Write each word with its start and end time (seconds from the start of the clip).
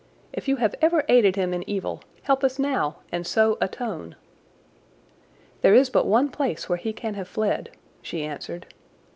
If 0.33 0.47
you 0.47 0.55
have 0.55 0.73
ever 0.81 1.05
aided 1.07 1.35
him 1.35 1.53
in 1.53 1.61
evil, 1.69 2.01
help 2.23 2.43
us 2.43 2.57
now 2.57 2.95
and 3.11 3.23
so 3.23 3.59
atone." 3.61 4.15
"There 5.61 5.75
is 5.75 5.91
but 5.91 6.07
one 6.07 6.29
place 6.29 6.67
where 6.67 6.79
he 6.79 6.91
can 6.91 7.13
have 7.13 7.27
fled," 7.27 7.69
she 8.01 8.23
answered. 8.23 8.65